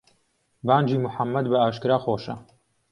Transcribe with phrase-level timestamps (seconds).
[0.67, 2.35] بانگی موحەمەد بە ئاشکرا خۆشە